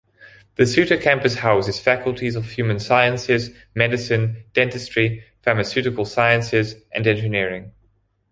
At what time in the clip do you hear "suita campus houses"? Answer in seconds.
0.63-1.79